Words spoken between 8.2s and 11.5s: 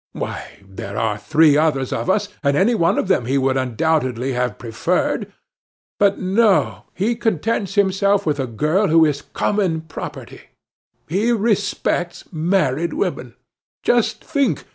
with the girl who is common property. He